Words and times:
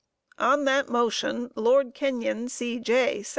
On 0.39 0.65
that 0.65 0.89
motion 0.89 1.51
Lord 1.55 1.93
Kenyon, 1.93 2.49
C.J. 2.49 3.23